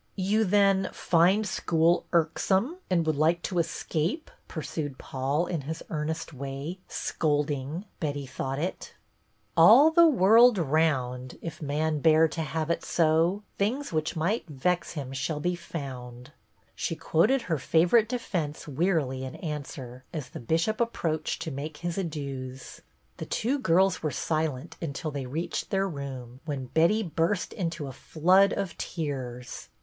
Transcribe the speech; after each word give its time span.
"You, 0.15 0.45
then, 0.45 0.89
find 0.91 1.45
school 1.45 2.07
irksome, 2.11 2.77
and 2.89 3.05
would 3.05 3.17
like 3.17 3.43
to 3.43 3.59
escape?" 3.59 4.31
pursued 4.47 4.97
Paul, 4.97 5.45
in 5.45 5.61
his 5.61 5.83
earnest 5.91 6.33
way; 6.33 6.79
scolding, 6.87 7.85
Betty 7.99 8.25
thought 8.25 8.57
it. 8.57 8.95
154 9.53 9.55
BETTY 9.55 9.55
BAIRD' 9.55 9.55
all 9.57 9.91
the 9.91 10.07
world 10.07 10.57
round, 10.57 11.37
If 11.43 11.61
man 11.61 11.99
bear 11.99 12.27
to 12.29 12.41
have 12.41 12.71
it 12.71 12.83
so, 12.83 13.43
Things 13.59 13.93
which 13.93 14.15
might 14.15 14.47
vex 14.47 14.93
him 14.93 15.13
shall 15.13 15.39
be 15.39 15.53
found/" 15.53 16.31
she 16.73 16.95
quoted 16.95 17.43
her 17.43 17.59
favorite 17.59 18.09
defence 18.09 18.67
wearily 18.67 19.23
in 19.23 19.35
answer, 19.35 20.03
as 20.11 20.29
the 20.29 20.39
Bishop 20.39 20.77
approaclied 20.79 21.37
to 21.37 21.51
make 21.51 21.77
his 21.77 21.99
adieus. 21.99 22.81
The 23.17 23.27
two 23.27 23.59
girls 23.59 24.01
were 24.01 24.09
silent 24.09 24.77
until 24.81 25.11
they 25.11 25.27
reached 25.27 25.69
their 25.69 25.87
room, 25.87 26.39
when 26.45 26.65
Betty 26.65 27.03
burst 27.03 27.53
into 27.53 27.85
a 27.85 27.91
flood 27.91 28.51
of 28.51 28.75
tears. 28.79 29.69